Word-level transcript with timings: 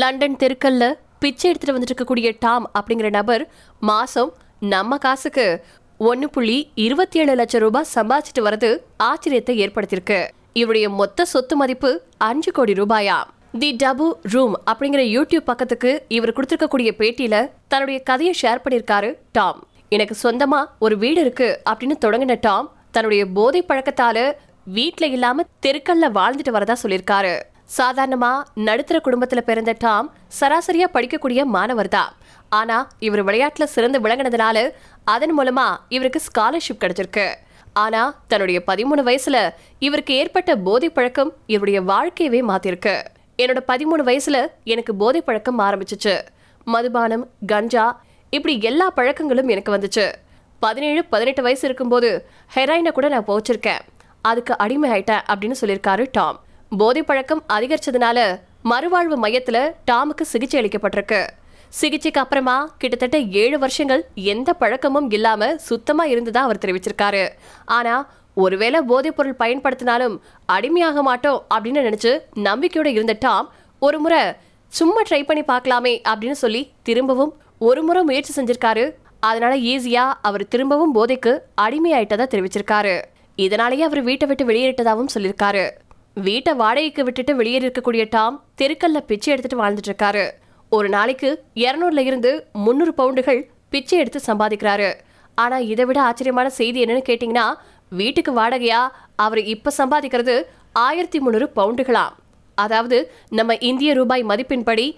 London 0.00 0.36
தெருக்கல்ல 0.36 0.84
பிச்சை 1.18 1.46
எடுத்துட்டு 1.50 1.74
வந்துட்டு 1.76 1.92
இருக்கக்கூடிய 1.92 2.36
டாம் 2.38 2.70
அப்படிங்கிற 2.78 3.10
நபர் 3.10 3.42
மாசம் 3.80 4.30
நம்ம 4.60 4.98
காசுக்கு 4.98 5.64
ஒன்னு 5.98 6.30
புள்ளி 6.30 6.70
இருபத்தி 6.74 7.18
ஏழு 7.18 7.34
லட்சம் 7.34 7.60
ரூபாய் 7.60 7.90
சம்பாதிச்சிட்டு 7.94 8.44
வரது 8.46 8.70
ஆச்சரியத்தை 9.02 9.54
ஏற்படுத்தியிருக்கு. 9.64 10.28
இவருடைய 10.52 10.88
மொத்த 10.88 11.24
சொத்து 11.24 11.56
மதிப்பு 11.56 11.90
அஞ்சு 12.18 12.52
கோடி 12.52 12.72
ரூபாயா? 12.72 13.18
தி 13.58 13.76
டபு 13.84 14.08
ரூம் 14.22 14.54
அப்படிங்கிற 14.72 15.02
யூடியூப் 15.16 15.48
பக்கத்துக்கு 15.50 15.92
இவர் 16.08 16.32
கொடுத்திருக்கக்கூடிய 16.32 16.92
பேட்டியில 17.00 17.50
தன்னுடைய 17.68 18.00
கதையை 18.02 18.34
ஷேர் 18.42 18.64
பண்ணியிருக்காரு 18.64 19.14
டாம். 19.32 19.60
எனக்கு 19.88 20.16
சொந்தமா 20.22 20.62
ஒரு 20.78 20.98
வீடு 20.98 21.20
இருக்கு 21.20 21.60
அப்படின்னு 21.70 22.02
தொடங்கின 22.04 22.36
டாம் 22.40 22.68
தன்னுடைய 22.90 23.26
போதை 23.26 23.64
பழக்கத்தால 23.68 24.32
வீட்டில் 24.64 25.12
இல்லாம 25.12 25.44
தெருக்கல்ல 25.66 26.08
வாழ்ந்துட்டு 26.18 26.56
வரதா 26.58 26.76
சொல்லியிருக்காரு. 26.82 27.34
சாதாரணமா 27.78 28.42
நடுத்தர 28.54 29.00
குடும்பத்துல 29.04 29.40
பிறந்த 29.40 29.74
டாம் 29.78 30.14
சராசரியா 30.40 30.86
படிக்கக்கூடிய 30.92 31.44
மாணவர் 31.44 31.88
தான் 31.88 32.12
ஆனா 32.48 32.88
இவர் 32.98 33.24
விளையாட்டுல 33.24 33.64
சிறந்து 33.64 34.00
விளங்கினதுனால 34.00 34.70
அதன் 35.04 35.38
மூலமா 35.38 35.76
இவருக்கு 35.88 36.20
ஸ்காலர்ஷிப் 36.28 36.80
கிடைச்சிருக்கு. 36.80 37.34
ஆனா 37.72 38.22
தன்னுடைய 38.28 38.62
பதிமூணு 38.66 39.02
வயசுல 39.08 39.50
இவருக்கு 39.78 40.14
ஏற்பட்ட 40.14 40.56
போதை 40.56 40.90
பழக்கம் 40.90 41.32
இவருடைய 41.46 41.80
வாழ்க்கையவே 41.82 42.40
மாத்திருக்கு. 42.50 42.94
என்னோட 43.42 43.60
பதிமூணு 43.68 44.02
வயசுல 44.08 44.46
எனக்கு 44.64 44.94
போதை 44.94 45.20
பழக்கம் 45.20 45.60
ஆரம்பிச்சிச்சு. 45.60 46.20
மதுபானம் 46.64 47.26
கஞ்சா 47.46 48.02
இப்படி 48.30 48.60
எல்லா 48.60 48.92
பழக்கங்களும் 48.96 49.48
எனக்கு 49.48 49.74
வந்துச்சு. 49.76 50.12
பதினேழு 50.60 51.04
பதினெட்டு 51.04 51.42
வயசு 51.42 51.64
இருக்கும்போது 51.64 52.28
ஹெராயினை 52.54 52.90
கூட 52.90 53.08
நான் 53.08 53.24
போச்சிருக்கேன். 53.24 53.82
அதுக்கு 54.22 54.58
அடிமை 54.58 54.90
ஆயிட்டேன் 54.90 55.22
அப்படின்னு 55.32 55.60
சொல்லியிருக்காரு 55.60 56.06
டாம். 56.12 56.40
போதை 56.78 57.02
பழக்கம் 57.02 57.44
அதிகரிச்சதுனால 57.52 58.18
மறுவாழ்வு 58.64 59.16
மையத்துல 59.22 59.56
டாமுக்கு 59.90 60.22
சிகிச்சை 60.22 60.60
அளிக்கப்பட்டிருக்கு. 60.60 61.28
சிகிச்சைக்கு 61.68 62.20
அப்புறமா 62.20 62.74
கிட்டத்தட்ட 62.78 63.18
ஏழு 63.18 63.58
வருஷங்கள் 63.58 64.06
எந்த 64.14 64.54
பழக்கமும் 64.54 65.10
இல்லாம 65.10 65.58
சுத்தமா 65.58 66.04
இருந்ததா 66.04 66.42
அவர் 66.42 66.60
தெரிவிச்சிருக்காரு. 66.64 67.28
ஆனா 67.64 68.08
ஒருவேளை 68.34 68.80
போதைப் 68.80 69.16
பொருள் 69.16 69.36
பயன்படுத்தினாலும் 69.38 70.16
அடிமையாக 70.46 71.02
மாட்டோம் 71.02 71.44
அப்படின்னு 71.54 71.84
நினைச்சு 71.88 72.18
நம்பிக்கையோட 72.34 72.86
இருந்த 72.86 73.16
டாம் 73.18 73.52
ஒரு 73.78 73.98
முறை 73.98 74.22
சும்மா 74.68 75.02
ட்ரை 75.10 75.22
பண்ணி 75.22 75.42
பார்க்கலாமே 75.42 75.94
அப்படின்னு 76.08 76.38
சொல்லி 76.44 76.72
திரும்பவும் 76.82 77.32
ஒரு 77.58 77.82
முறை 77.82 78.02
முயற்சி 78.02 78.42
செஞ்சிருக்காரு. 78.42 78.90
அதனால 79.20 79.56
ஈஸியா 79.56 80.12
அவர் 80.22 80.48
திரும்பவும் 80.48 80.94
போதைக்கு 80.94 81.38
அடிமையாயிட்டதா 81.60 82.26
தெரிவிச்சிருக்காரு. 82.34 83.02
இதனாலேயே 83.36 83.82
அவர் 83.82 84.02
வீட்டை 84.02 84.28
விட்டு 84.28 84.44
வெளியேறிட்டதாகவும் 84.44 85.14
சொல்லியிருக்காரு. 85.14 85.70
வீட்டை 86.16 86.52
வாடகைக்கு 86.54 87.04
விட்டுட்டு 87.04 87.36
வெளியேறி 87.36 87.66
இருக்கக்கூடிய 87.66 88.08
டாம் 88.10 88.44
தெருக்கல்ல 88.60 88.98
பிச்சை 89.00 89.32
எடுத்துட்டு 89.32 89.62
வாழ்ந்துட்டு 89.62 89.90
இருக்காரு 89.92 90.24
ஒரு 90.68 90.88
நாளைக்கு 90.88 91.44
இருநூறுல 91.54 91.98
இருந்து 91.98 92.46
முந்நூறு 92.52 92.92
பவுண்டுகள் 92.96 93.40
பிச்சை 93.68 93.98
எடுத்து 93.98 94.20
சம்பாதிக்கிறாரு. 94.26 94.94
ஆனா 95.34 95.58
இதை 95.58 95.84
விட 95.84 96.02
ஆச்சரியமான 96.02 96.50
செய்தி 96.50 96.84
என்னன்னு 96.84 97.08
கேட்டீங்கன்னா 97.08 97.46
வீட்டுக்கு 97.88 98.32
வாடகையா 98.32 98.88
அவர் 99.16 99.38
இப்ப 99.38 99.72
சம்பாதிக்கிறது 99.78 100.42
ஆயிரத்தி 100.72 101.18
முந்நூறு 101.18 101.50
பவுண்டுகளாம் 101.56 102.14
அதாவது 102.54 103.12
நம்ம 103.28 103.54
இந்திய 103.54 103.94
ரூபாய் 103.94 104.24
மதிப்பின்படி 104.24 104.96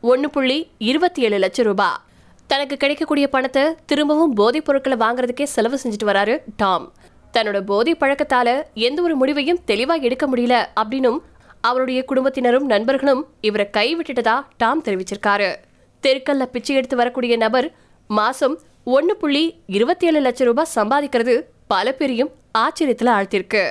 ஒன்று 0.00 0.30
புள்ளி 0.30 0.70
இருபத்தி 0.78 1.22
ஏழு 1.22 1.38
லட்சம் 1.38 1.64
ரூபாய் 1.64 1.98
தனக்கு 2.46 2.76
கிடைக்கக்கூடிய 2.76 3.28
பணத்தை 3.28 3.74
திரும்பவும் 3.86 4.34
போதைப் 4.34 4.64
பொருட்களை 4.64 4.96
வாங்குறதுக்கே 4.98 5.42
செலவு 5.42 5.78
செஞ்சுட்டு 5.82 6.10
வராரு 6.10 6.38
டாம். 6.56 6.92
தன்னோட 7.36 7.60
போதை 7.60 7.96
பழக்கத்தால 8.00 8.62
எந்த 8.74 9.02
ஒரு 9.02 9.16
முடிவையும் 9.16 9.58
தெளிவா 9.66 10.00
எடுக்க 10.00 10.24
முடியல 10.26 10.66
அப்படின்னும் 10.80 11.18
அவருடைய 11.60 12.04
குடும்பத்தினரும் 12.04 12.66
நண்பர்களும் 12.66 13.26
இவரை 13.40 13.68
கைவிட்டுட்டதா 13.72 14.36
டாம் 14.56 14.84
தெரிவிச்சிருக்காரு. 14.84 15.56
தெருக்கல்ல 16.02 16.44
பிச்சை 16.44 16.76
எடுத்து 16.76 16.96
வரக்கூடிய 16.96 17.36
நபர் 17.36 17.72
மாசம் 18.08 18.58
ஒன்னு 18.84 19.16
புள்ளி 19.16 19.44
இருபத்தி 19.66 20.06
ஏழு 20.06 20.20
லட்சம் 20.20 20.46
ரூபாய் 20.46 20.74
சம்பாதிக்கிறது 20.74 21.34
பல 21.66 21.92
பேரையும் 21.92 22.30
ஆச்சரியத்துல 22.58 23.12
ஆழ்த்திருக்கு 23.16 23.62